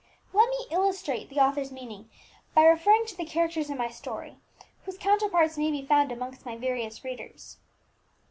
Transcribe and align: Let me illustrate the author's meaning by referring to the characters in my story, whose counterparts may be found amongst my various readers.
Let 0.33 0.49
me 0.49 0.65
illustrate 0.71 1.29
the 1.29 1.39
author's 1.39 1.71
meaning 1.71 2.09
by 2.55 2.63
referring 2.65 3.05
to 3.05 3.15
the 3.15 3.23
characters 3.23 3.69
in 3.69 3.77
my 3.77 3.89
story, 3.89 4.37
whose 4.83 4.97
counterparts 4.97 5.59
may 5.59 5.69
be 5.69 5.85
found 5.85 6.11
amongst 6.11 6.43
my 6.43 6.57
various 6.57 7.03
readers. 7.03 7.57